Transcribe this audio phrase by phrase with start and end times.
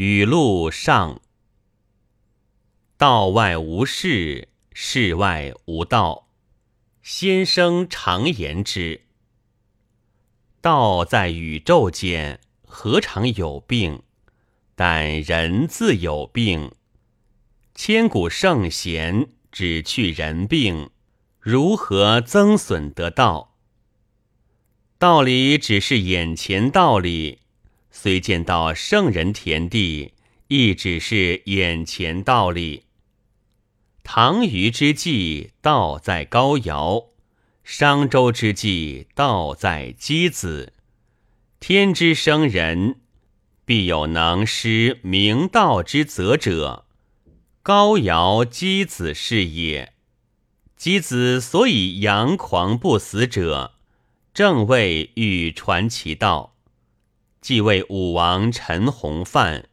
[0.00, 1.20] 语录上：
[2.96, 6.28] 道外无事，事外无道。
[7.02, 9.00] 先生常言之。
[10.60, 14.04] 道在宇宙间，何尝有病？
[14.76, 16.70] 但人自有病。
[17.74, 20.90] 千古圣贤只去人病，
[21.40, 23.56] 如何增损得道？
[24.96, 27.40] 道理只是眼前道理。
[28.00, 30.12] 虽见到圣人田地，
[30.46, 32.84] 亦只是眼前道理。
[34.04, 37.08] 唐虞之际，道在高尧；
[37.64, 40.74] 商周之际，道在箕子。
[41.58, 43.00] 天之生人，
[43.64, 46.84] 必有能施明道之泽者。
[47.64, 49.92] 高尧、箕子是也。
[50.78, 53.72] 箕子所以阳狂不死者，
[54.32, 56.54] 正为欲传其道。
[57.40, 59.68] 既为武王陈洪范，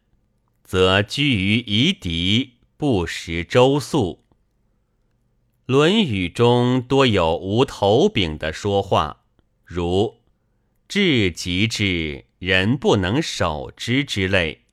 [0.64, 4.24] 则居于夷狄，不食周粟。
[5.74, 9.24] 《论语》中多有无头柄的说话，
[9.64, 10.22] 如
[10.88, 14.66] “至极之人不能守之”之类。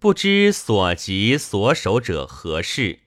[0.00, 2.98] 不知所及所守者何事？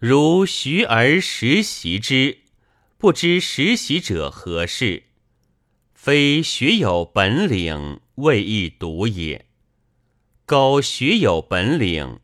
[0.00, 2.38] 如“学而时习之”，
[2.98, 5.04] 不知时习者何事？
[6.04, 9.46] 非学有本领，未易读也。
[10.44, 12.18] 苟学有本领，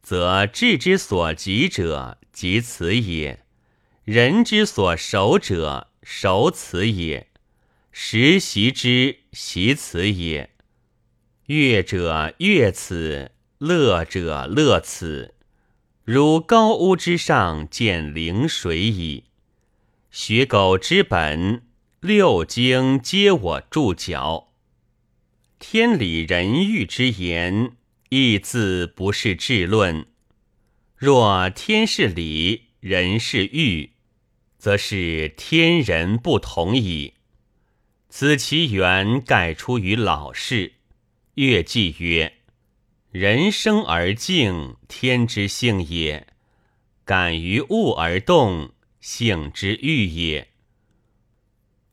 [0.00, 3.38] 则志之所及者，及此也；
[4.04, 7.26] 人之所守者，守此也；
[7.90, 10.50] 时习之，习此也。
[11.46, 15.34] 乐者乐此，乐者乐此。
[16.04, 19.24] 如高屋之上见灵水矣。
[20.08, 21.64] 学苟之本。
[22.00, 24.52] 六经皆我注脚，
[25.58, 27.72] 天理人欲之言，
[28.10, 30.06] 亦自不是治论。
[30.94, 33.94] 若天是理，人是欲，
[34.58, 37.14] 则是天人不同矣。
[38.08, 40.74] 此其源盖出于老氏。
[41.34, 42.34] 乐记曰
[43.10, 46.28] ：“人生而静，天之性也；
[47.04, 48.70] 感于物而动，
[49.00, 50.46] 性之欲也。”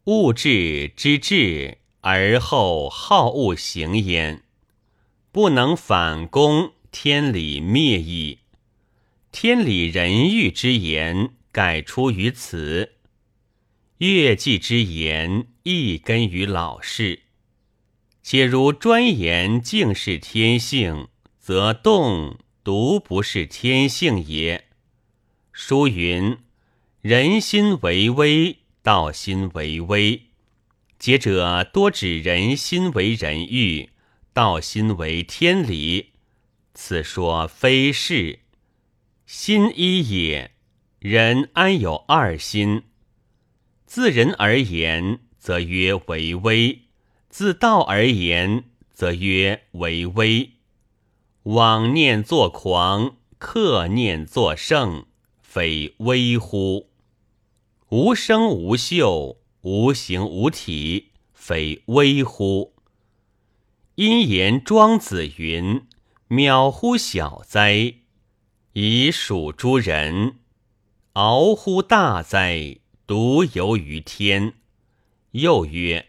[0.06, 4.44] 物质之至，而后好恶行焉，
[5.32, 8.38] 不能反攻，天理灭矣。
[9.32, 12.92] 天理人欲之言，改出于此。
[13.98, 17.22] 乐记之言，亦根于老氏。
[18.22, 21.08] 且如专言竟是天性，
[21.40, 24.66] 则动独不是天性也。
[25.52, 26.38] 书云
[27.02, 30.28] ：“人心为微。”道心为微，
[31.00, 33.90] 接者多指人心为人欲，
[34.32, 36.12] 道心为天理。
[36.76, 38.42] 此说非是。
[39.26, 40.52] 心一也，
[41.00, 42.84] 人安有二心？
[43.88, 46.82] 自人而言，则曰为微；
[47.28, 50.52] 自道而言，则曰为微。
[51.42, 55.08] 妄念作狂，克念作圣，
[55.42, 56.92] 非微乎？
[57.90, 62.74] 无声无嗅，无形无体，非微乎？
[63.94, 65.84] 因言庄子云
[66.28, 67.94] ：“渺乎小哉，
[68.74, 70.38] 以属诸人；
[71.14, 74.54] 敖乎大哉，独游于天。”
[75.34, 76.08] 又曰：“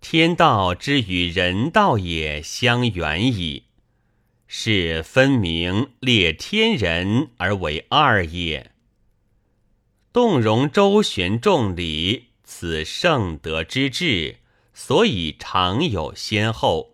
[0.00, 3.64] 天道之与人道也相远矣，
[4.46, 8.70] 是分明列天人而为二也。”
[10.14, 14.36] 动容周旋众礼，此圣德之至，
[14.72, 16.92] 所以常有先后。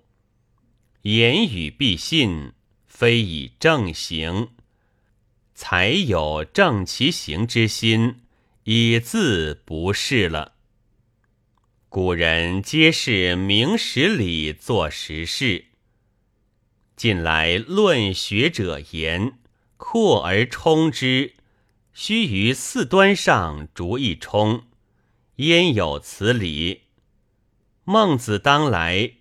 [1.03, 2.53] 言语必信，
[2.87, 4.49] 非以正行，
[5.55, 8.23] 才有正其行之心，
[8.65, 10.55] 以自不是了。
[11.91, 15.67] 古人皆是明实理，做实事。
[16.97, 19.35] 近来论学者言，
[19.77, 21.35] 扩而充之。
[21.93, 24.65] 须于四端上逐一冲，
[25.37, 26.83] 焉有此理？
[27.85, 29.15] 孟子当来，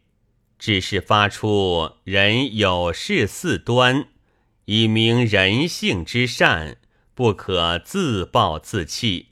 [0.59, 4.07] 只是发出人有事四端，
[4.65, 6.77] 以明人性之善，
[7.15, 9.29] 不可自暴自弃。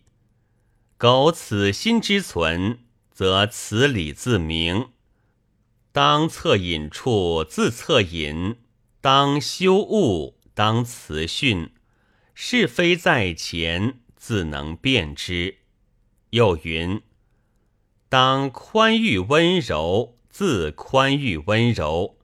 [0.98, 2.80] 苟此心之存，
[3.12, 4.90] 则此理自明。
[5.92, 8.56] 当恻隐处自恻隐，
[9.00, 11.72] 当修物当辞训。
[12.40, 15.58] 是非在前，自能辨之。
[16.30, 17.02] 又云：
[18.10, 22.18] 当宽裕温柔，自宽裕温柔；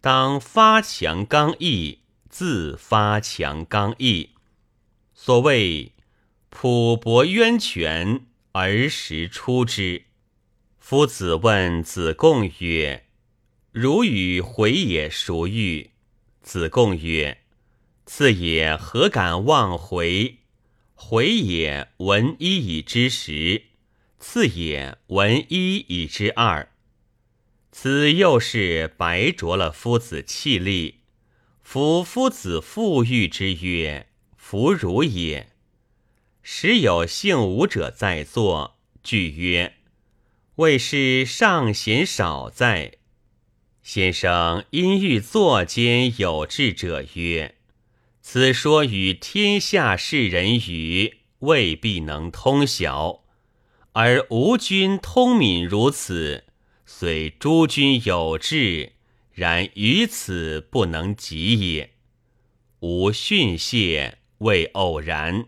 [0.00, 4.30] 当发强刚毅，自发强刚毅。
[5.14, 5.92] 所谓
[6.50, 10.06] 朴博渊泉，儿时出之。
[10.80, 13.06] 夫子问子贡曰
[13.70, 15.92] ：“如与回也孰欲？”
[16.42, 17.42] 子贡曰
[18.06, 20.38] ：“次也何敢忘回？
[20.94, 23.62] 回也闻一以知十，
[24.18, 26.70] 次也闻一以知二。
[27.72, 31.00] 此又是白着了夫子气力。
[31.62, 35.48] 夫夫子复欲之曰：‘弗如也。’
[36.42, 39.74] 时有姓吴者在座，具曰。”
[40.56, 42.98] 谓是上贤少在，
[43.82, 47.56] 先生因欲作间有志者曰
[48.26, 53.22] ：“此说与天下士人语，未必能通晓。
[53.92, 56.44] 而吾君通敏如此，
[56.86, 58.94] 虽诸君有志，
[59.30, 61.92] 然于此不能及也。
[62.80, 65.44] 吾训谢，未偶然。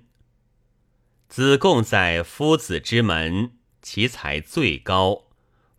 [1.31, 5.29] 子贡在夫子之门。”其才最高，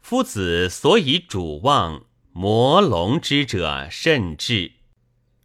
[0.01, 4.71] 夫子所以主望摩龙之者甚至。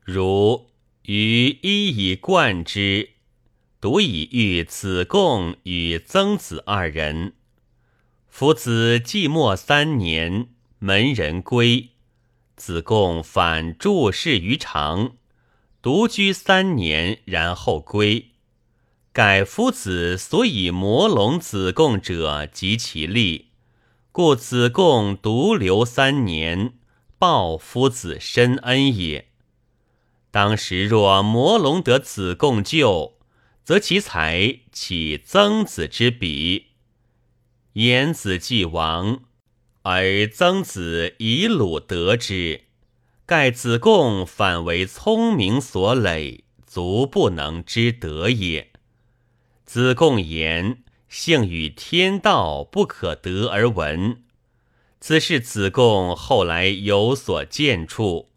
[0.05, 0.69] 如
[1.07, 3.11] 于一以贯之，
[3.81, 7.33] 独以喻子贡与曾子二人。
[8.29, 10.47] 夫子寂寞三年，
[10.79, 11.89] 门人归，
[12.55, 15.17] 子贡反注事于常，
[15.83, 18.29] 独居三年，然后归。
[19.13, 23.49] 改夫子所以魔龙子贡者及其力，
[24.13, 26.75] 故子贡独留三年，
[27.19, 29.32] 报夫子深恩也。
[30.33, 33.19] 当时若魔龙得子贡救，
[33.63, 36.69] 则其才起曾子之比。
[37.75, 39.25] 言子既亡，
[39.83, 42.63] 而曾子以鲁得之，
[43.27, 48.73] 盖子贡反为聪明所累，足不能之德也。
[49.67, 54.23] 子贡言：“幸与天道不可得而闻。”
[54.99, 58.31] 此事子贡后来有所见处，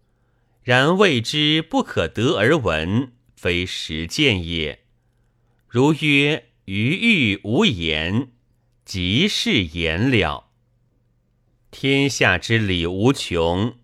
[0.66, 4.80] 然谓之不可得而闻，非实见也。
[5.68, 8.32] 如曰：“余欲无言，
[8.84, 10.48] 即是言了。
[11.70, 13.76] 天下之理无穷，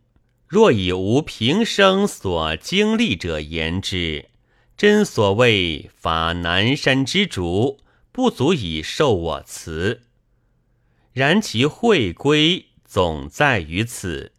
[0.47, 4.29] 若以吾平生所经历者言之。”
[4.75, 7.77] 真所谓伐南山之竹，
[8.11, 10.01] 不足以受我辞。
[11.13, 14.31] 然其会归总在于此。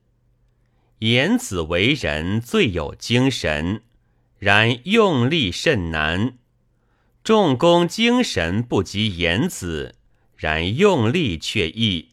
[1.03, 3.83] 颜子为人最有精神，
[4.39, 6.35] 然用力甚难。
[7.25, 9.97] 重功精神不及颜子，
[10.37, 12.11] 然用力却易。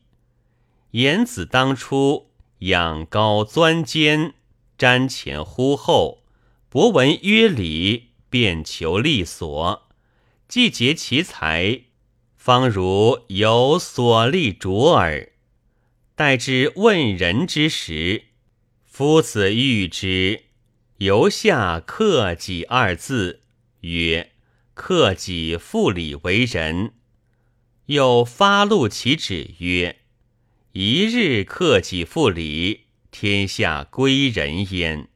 [0.91, 4.33] 颜子当初仰高钻坚，
[4.75, 6.23] 瞻前呼后，
[6.67, 8.07] 博闻约礼。
[8.31, 9.87] 便求利所，
[10.47, 11.81] 既结其才，
[12.37, 15.31] 方如有所立卓耳。
[16.15, 18.25] 待之问人之时，
[18.99, 20.41] 夫子欲之，
[20.97, 23.43] 犹下克己二字，
[23.79, 24.31] 曰
[24.75, 26.91] ：“克己复礼为人。”
[27.87, 29.99] 又发录其旨曰
[30.75, 35.07] ：“一日克己复礼，天下归人焉。”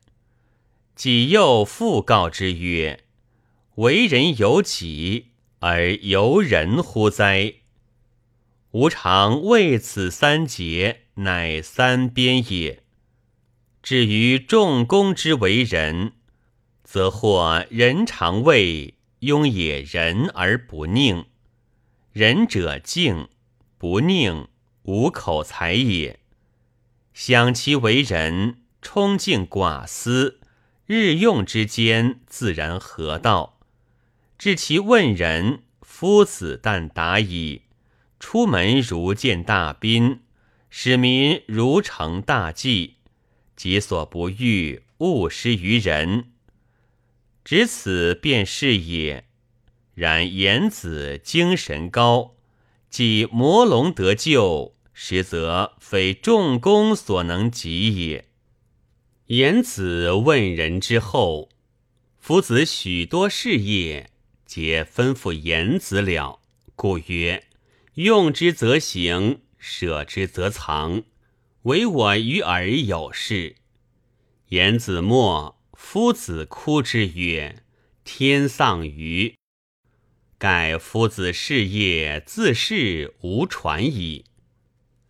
[0.96, 3.04] 己又复告之曰
[3.75, 7.56] ：“为人有己，而由人乎哉？
[8.72, 12.83] 吾常为此三节，乃三边也。
[13.84, 16.13] 至于重公之为人，
[16.86, 21.25] 则或人常谓庸也仁而不佞，
[22.13, 23.28] 仁者敬，
[23.78, 24.48] 不佞
[24.84, 26.22] 无口才也。
[27.13, 30.40] 想其为人，冲敬寡思，
[30.86, 33.60] 日用之间，自然合道。
[34.38, 37.63] 至其问人，夫子但答矣。
[38.18, 40.22] 出门如见大宾，
[40.70, 42.96] 使民如承大祭，
[43.63, 46.34] 己所不欲，勿施于人。
[47.46, 49.24] 只此便是也。
[49.96, 52.36] 然颜子精神高，
[52.89, 58.25] 即魔龙得救，实则非众公所能及也。
[59.27, 61.48] 颜子问人之后，
[62.20, 64.10] 夫子许多事业。
[64.46, 66.41] 皆吩咐颜子了，
[66.75, 67.46] 故曰：
[67.93, 71.03] 用之则行，舍之则藏。
[71.63, 73.55] 唯我与尔有事。
[74.50, 77.63] 颜子默，夫子哭之曰
[78.03, 79.34] ：“天丧于！
[80.38, 84.25] 盖夫子事业自是无传矣。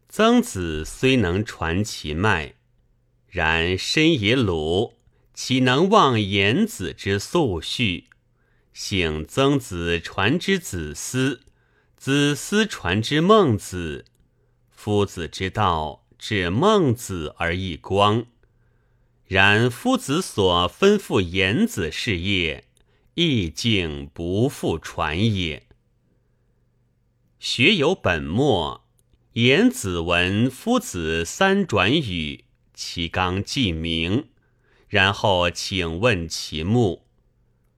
[0.07, 2.53] 曾子虽能传其脉，
[3.27, 4.99] 然身也鲁，
[5.33, 8.09] 岂能忘颜子之素序？
[8.73, 11.41] 幸曾子传之子思，
[11.97, 14.05] 子思传之孟子。
[14.69, 18.27] 夫子之道，至孟子而异光。
[19.25, 22.63] 然夫子所吩咐颜子事业，
[23.15, 25.67] 亦竟不复传也。
[27.39, 28.85] 学有本末，
[29.33, 34.29] 颜子闻夫子三转语，其刚既明，
[34.87, 37.05] 然后请问其目。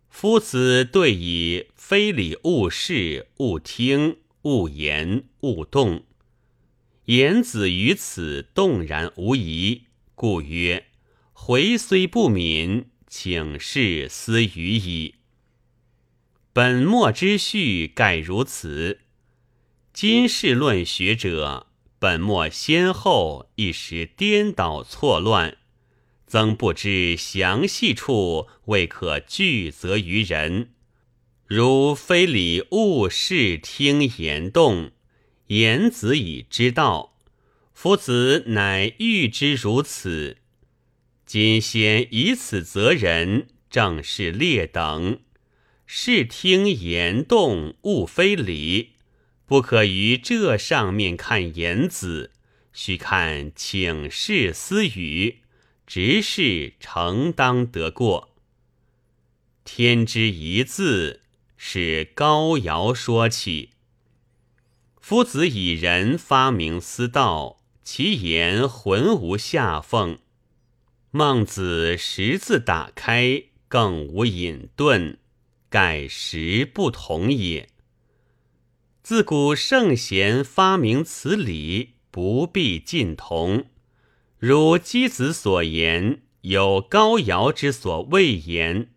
[0.07, 6.03] 夫子对以非礼勿视，勿听，勿言，勿动。
[7.05, 9.83] 颜子于此动然无疑，
[10.15, 10.87] 故曰。
[11.33, 15.15] 回虽不敏，请示思语矣。
[16.51, 19.01] 本末之序盖如此。
[19.93, 21.67] 今世论学者，
[21.99, 25.57] 本末先后一时颠倒错乱，
[26.25, 30.71] 曾不知详细处，未可具责于人。
[31.45, 34.91] 如非礼勿视听言动，
[35.47, 37.17] 言子以知道，
[37.73, 40.37] 夫子乃欲之如此。
[41.25, 45.19] 今先以此责人，正是劣等。
[45.85, 48.93] 视听言动，勿非礼，
[49.45, 52.31] 不可于这上面看言子，
[52.73, 55.41] 须看请示私语，
[55.85, 58.35] 直视承当得过。
[59.63, 61.21] 天之一字，
[61.55, 63.74] 是高尧说起。
[65.07, 70.17] 夫子以仁发明思道，其言浑无下奉。
[71.11, 75.17] 孟子识字打开，更无隐遁，
[75.69, 77.69] 盖时不同也。
[79.03, 83.65] 自古圣贤发明此理，不必尽同。
[84.39, 88.87] 如箕子所言，有高尧之所未言；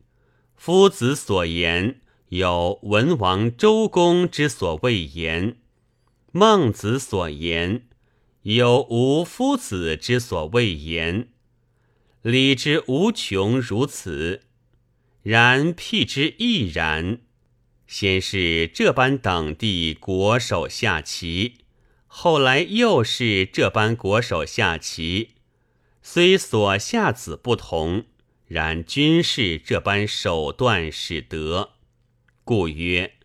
[0.57, 2.01] 夫子所言，
[2.31, 5.57] 有文王周公之所未言；
[6.33, 7.87] 孟子所言，
[8.43, 11.29] 有无夫子之所谓言。
[12.21, 14.43] 理之无穷如此，
[15.23, 17.21] 然辟之亦然。
[17.87, 21.55] 先是这般等地国手下棋，
[22.07, 25.31] 后来又是这般国手下棋。
[26.03, 28.05] 虽所下子不同，
[28.47, 31.71] 然均是这般手段使得。
[32.45, 33.18] 故曰：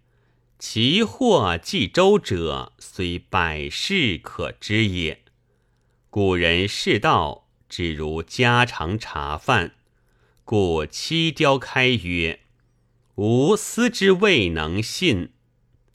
[0.66, 5.22] 其祸既周者，虽百世可知也。
[6.10, 7.50] 古人世道。
[7.68, 9.76] 只如家常茶饭，
[10.46, 12.40] 故七雕开曰
[13.16, 15.32] ：“吾思之未能信，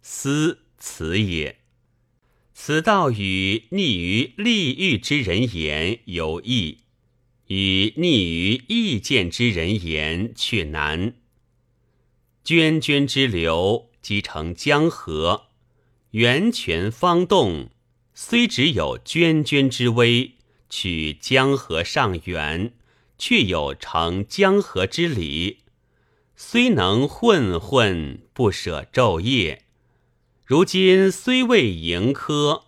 [0.02, 1.60] 思此也。”
[2.52, 6.80] 此道与逆于利欲之人言有异，
[7.46, 11.14] 与逆于意见之人言却难。
[12.44, 15.48] 涓涓之流，积成江河，
[16.12, 17.68] 源泉方动，
[18.14, 20.36] 虽只有涓涓之微。
[20.70, 22.72] 取江河上源，
[23.18, 25.58] 却有成江河之理。
[26.34, 29.66] 虽能混混，不舍昼夜。
[30.46, 32.62] 如今虽未盈科，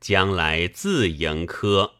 [0.00, 1.94] 将来自盈科；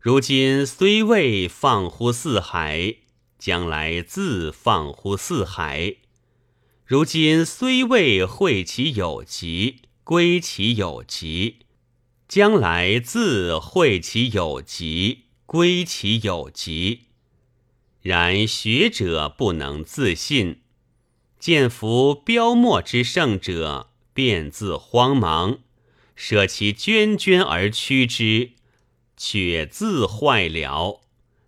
[0.00, 2.96] 如今虽未放乎四海，
[3.38, 5.98] 将来自放乎四海；
[6.90, 11.58] 如今虽未会其有极，归其有极。
[12.26, 17.02] 将来自会其有极，归其有极。
[18.02, 20.62] 然学者不能自信，
[21.38, 25.60] 见夫标墨之圣者，便自慌忙，
[26.16, 28.50] 舍其涓涓而趋之，
[29.16, 31.02] 却自坏了。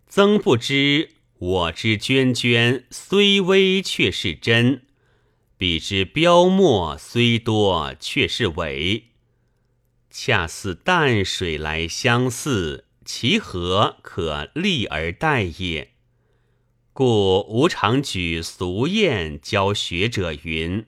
[0.07, 4.83] 曾不知我之涓涓虽微，却是真；
[5.63, 9.13] 彼之标墨虽多，却是伪。
[10.11, 15.93] 恰似淡水来相似，其何可立而待也？
[16.93, 20.85] 故吾常举俗谚教学者云：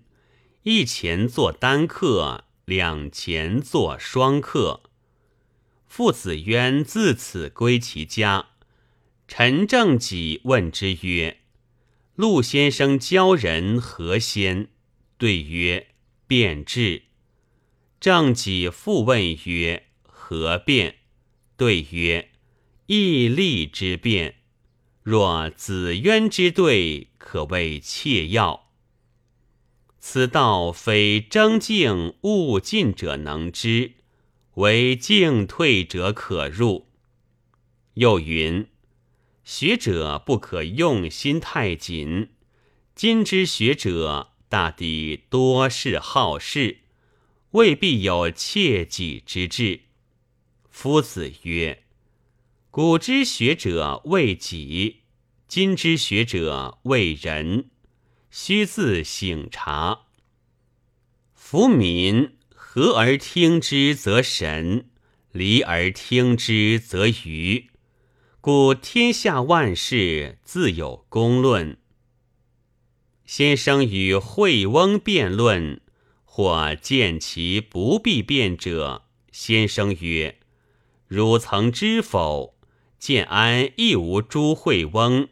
[0.64, 4.83] 一钱作单客，两钱作双客。
[5.87, 8.49] 父子渊自此归其家。
[9.28, 11.43] 陈正己问之曰
[12.16, 14.68] ：“陆先生教人何先？”
[15.18, 15.88] 对曰
[16.26, 17.02] ：“变质。”
[17.99, 20.97] 正己复问曰：“何变？”
[21.56, 22.30] 对曰
[22.87, 24.37] ：“义利之变。
[25.02, 28.71] 若子渊之对，可谓切要。
[29.99, 33.92] 此道非争竞勿进者能知，
[34.54, 36.88] 唯进退者可入。”
[37.94, 38.66] 又云
[39.45, 42.31] ：“学者不可用心太紧。
[42.95, 46.79] 今之学者大抵多是好事，
[47.51, 49.81] 未必有切己之志。
[50.71, 51.85] 夫子曰
[52.71, 55.03] ：“古之学者为己，
[55.47, 57.71] 今之学者为人。
[58.31, 60.07] 须自省察。
[61.35, 64.89] 夫民和而听之则神，
[65.31, 67.71] 离而听之则愚。
[68.47, 71.79] 故天下万事自有公论。”
[73.25, 75.81] 先生与惠翁辩论，
[76.27, 80.41] 或见其不必辩者，先生曰
[81.09, 82.59] ：“汝曾知否？
[82.99, 85.27] 建安亦无朱惠翁，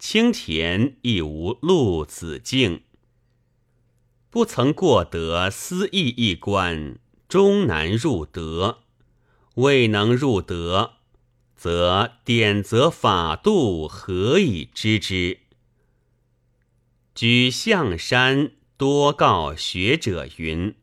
[0.00, 2.82] 青田亦无陆子敬。
[4.28, 8.78] 不曾过得思义一关，终难入德。
[9.54, 10.95] 未能入德，
[11.56, 15.40] 则典则法度，何以知之？”
[17.14, 20.74] 举象山多告学者云：“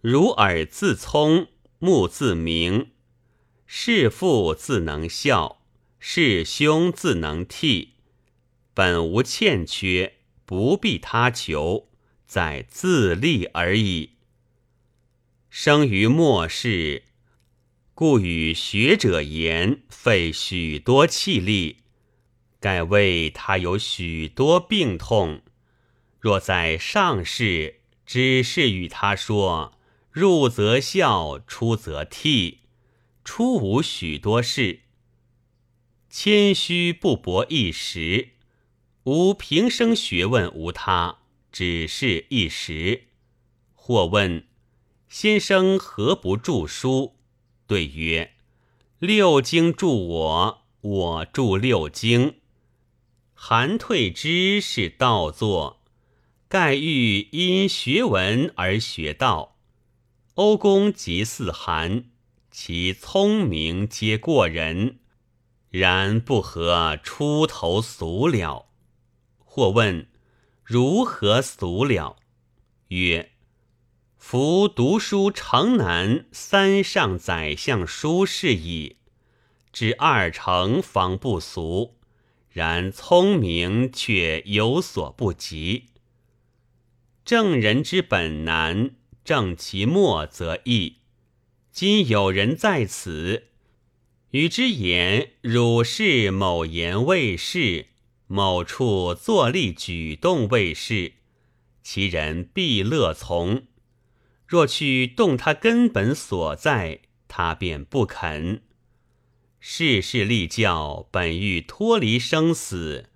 [0.00, 1.48] 如耳自聪，
[1.80, 2.92] 目自明，
[3.66, 5.60] 是父自能孝，
[5.98, 7.88] 是兄自能悌。
[8.72, 11.88] 本无欠缺，不必他求，
[12.26, 14.10] 在自立而已。
[15.50, 17.02] 生于末世，
[18.00, 21.80] 故与学者言，费许多气力。”
[22.58, 25.42] 盖为他有许多病痛，
[26.18, 29.78] 若在上世，只是与他说
[30.10, 32.60] 入则孝，出则悌，
[33.22, 34.80] 出无许多事。
[36.08, 38.30] 谦虚不博一时，
[39.04, 41.18] 吾平生学问无他，
[41.52, 43.08] 只是一时。
[43.74, 44.46] 或问
[45.10, 47.19] 先生何不著书？
[47.70, 48.32] 对曰：
[48.98, 52.40] 六经助我，我助六经。
[53.32, 55.80] 韩退之是道作，
[56.48, 59.56] 盖欲因学文而学道。
[60.34, 62.06] 欧公即似韩，
[62.50, 64.98] 其聪明皆过人，
[65.68, 68.66] 然不合出头俗了。
[69.38, 70.08] 或问
[70.64, 72.16] 如何俗了？
[72.88, 73.30] 曰：
[74.20, 78.98] 夫读书诚难三上宰相书是矣，
[79.72, 81.96] 至二成方不俗。
[82.50, 85.86] 然聪明却有所不及。
[87.24, 88.90] 正人之本难，
[89.24, 90.98] 正其末则易。
[91.72, 93.48] 今有人在此，
[94.32, 97.86] 与之言汝是某言未是，
[98.26, 101.14] 某处坐立举动未是，
[101.82, 103.62] 其人必乐从。
[104.50, 108.62] 若去动他根本所在，他便不肯。
[109.60, 113.10] 世事立教，本欲脱离生死，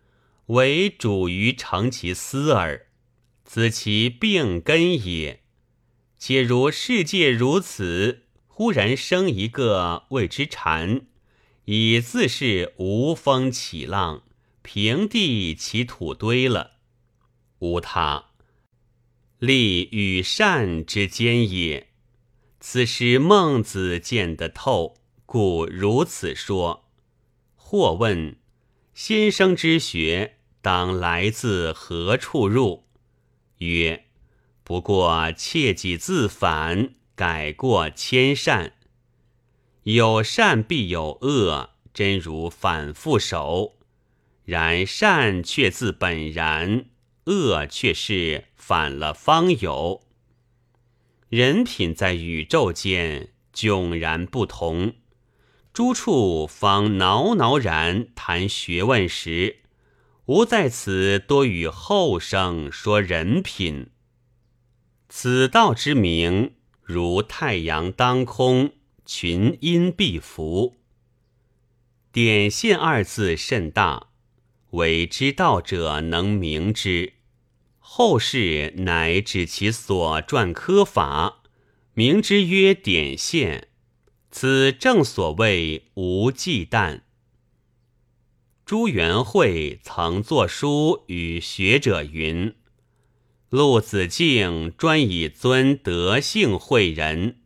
[0.46, 2.86] 为主于成其私耳，
[3.44, 5.40] 此其病根也。
[6.16, 11.00] 且如世界如此，忽然生一个谓之禅，
[11.64, 14.22] 以自是无风起浪，
[14.62, 16.74] 平地起土堆了，
[17.58, 18.26] 无他，
[19.44, 21.88] 利与善之间也。
[22.60, 24.96] 此时孟子见得透。
[25.26, 26.84] 故如此说。
[27.56, 28.36] 或问
[28.92, 32.84] 先生之学，当来自何处入？
[33.58, 34.04] 曰：
[34.62, 38.74] 不过切己自反，改过迁善。
[39.82, 43.78] 有善必有恶，真如反复手。
[44.44, 46.84] 然善却自本然，
[47.26, 50.02] 恶却是反了方有。
[51.28, 54.94] 人品在宇宙间迥然不同。
[55.72, 59.56] 诸处方挠挠然谈学问时，
[60.26, 63.90] 吾在此多与后生说人品。
[65.08, 68.72] 此道之名，如太阳当空，
[69.04, 70.76] 群阴必伏。
[72.12, 74.10] 点线二字甚大，
[74.74, 77.14] 为之道者能明之。
[77.78, 81.42] 后世乃指其所撰科法，
[81.94, 83.68] 名之曰点线。
[84.30, 87.02] 此正所谓无忌惮。
[88.64, 92.54] 朱元惠曾作书与学者云
[93.50, 97.42] ：“陆子敬专以尊德性惠人，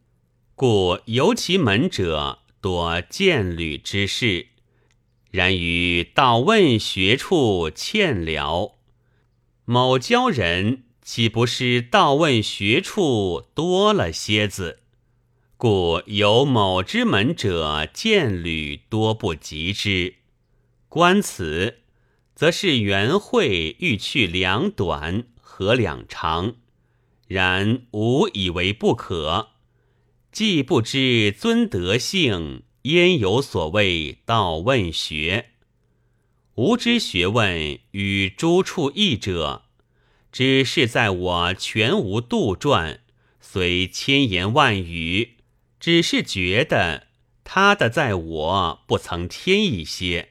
[0.55, 4.47] 故由其门者多见履之事。
[5.39, 8.73] 然于道问学处欠聊，
[9.67, 14.81] 某教人岂不是道问学处多了些子？”
[15.57, 20.17] 故有某之门者，见履多不及之。
[20.89, 21.83] 观此，
[22.35, 26.57] 则是元会欲去两短，合两长，
[27.29, 29.51] 然吾以为不可。
[30.33, 35.51] 既不知尊德性，焉有所谓道问学？
[36.55, 39.65] 吾之学问与诸处异者，
[40.31, 43.01] 只是在我全无杜撰，
[43.41, 45.37] 虽千言万语，
[45.81, 47.09] 只是觉得
[47.45, 50.31] 他的在我不曾添一些。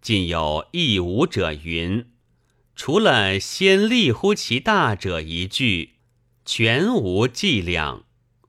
[0.00, 2.06] 今有一武者云
[2.76, 5.94] ：“除了先立乎其大者一句，
[6.44, 8.04] 全无伎俩。”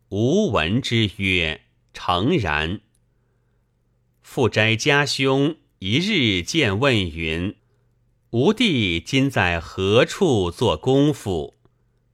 [0.10, 1.62] 吾闻之曰
[1.94, 2.82] ：“诚然。”
[4.26, 7.56] 复斋家兄一日见问云
[8.32, 11.54] ：“吾弟今在何处做功夫？”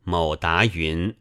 [0.04, 1.16] 某答云：“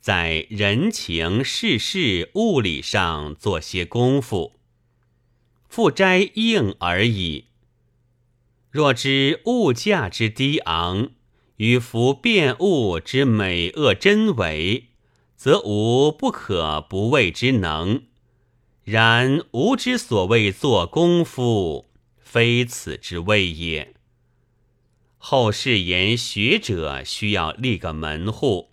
[0.00, 4.60] 在人情世事物理上做些功夫。”
[5.68, 7.46] 复斋应而已。
[8.70, 11.10] 若知物价之低昂，
[11.56, 14.90] 与服辨物之美恶真伪，
[15.36, 18.04] 则无不可不谓之能。
[18.86, 21.86] 然吾之所谓做功夫，
[22.20, 23.94] 非此之谓也。
[25.18, 28.70] 后世言学者需要立个门户，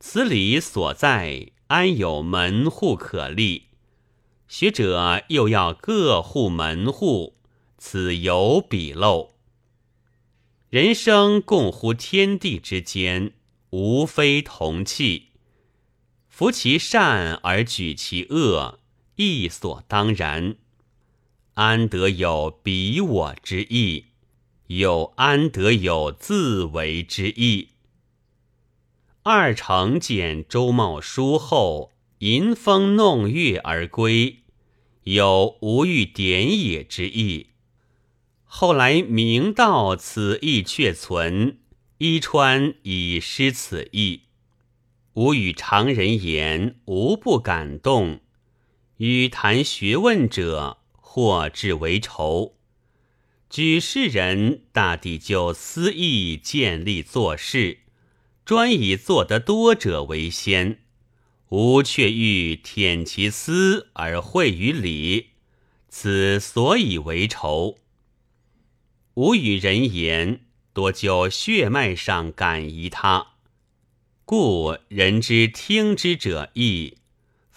[0.00, 3.64] 此理所在，安有门户可立？
[4.48, 7.36] 学者又要各户门户。
[7.76, 9.34] 此有彼漏，
[10.70, 13.34] 人生共乎天地之间，
[13.70, 15.28] 无非同气。
[16.28, 18.80] 服其善而举其恶，
[19.18, 20.56] 亦所当然。
[21.54, 24.04] 安得有彼我之意？
[24.68, 27.70] 又安得有自为之意？
[29.24, 34.44] 二成见周茂书后，吟风弄月而归，
[35.02, 37.48] 有无欲点也之意。
[38.44, 41.58] 后来明道此意却存，
[41.98, 44.22] 伊川已失此意。
[45.14, 48.20] 吾与常人言，无不感动；
[48.98, 52.56] 与谈学问者，或至为仇。
[53.48, 57.78] 举世人大抵就私意建立做事，
[58.44, 60.80] 专以做得多者为先。
[61.50, 65.30] 吾却欲舔其私而惠于理，
[65.88, 67.78] 此所以为仇。
[69.14, 70.40] 吾与人言，
[70.74, 73.28] 多就血脉上感疑他，
[74.26, 76.97] 故人之听之者易，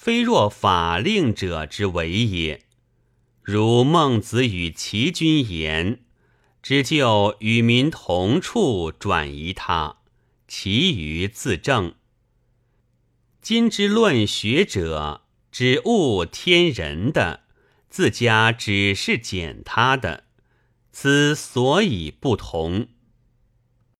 [0.04, 2.66] 非若法令者之为也。
[3.44, 6.00] 如孟子与齐君言，
[6.64, 9.98] 只就与民同处转移他，
[10.48, 11.94] 其余自正。
[13.44, 17.42] 今之论学者，只悟天人的，
[17.88, 20.24] 自家只是减他的。
[20.92, 22.88] 此所以不同。